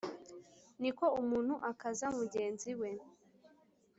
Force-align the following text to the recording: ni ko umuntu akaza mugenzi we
ni 0.81 0.91
ko 0.97 1.05
umuntu 1.21 1.53
akaza 1.71 2.07
mugenzi 2.17 2.71
we 2.79 2.89